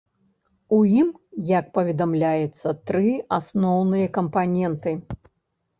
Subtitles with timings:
[0.77, 1.11] У ім,
[1.49, 4.91] як паведамляецца, тры асноўныя кампаненты.